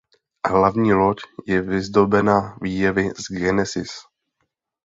[0.47, 1.17] Hlavní loď
[1.47, 3.91] je vyzdobena výjevy z "Genesis".